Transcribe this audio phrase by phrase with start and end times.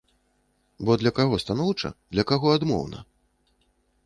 [0.87, 3.05] Бо для каго станоўча, для каго адмоўна?